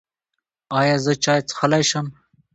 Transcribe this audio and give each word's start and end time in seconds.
ایا 0.79 0.95
زه 1.03 1.13
چای 1.23 1.39
څښلی 1.49 1.83
شم؟ 1.89 2.07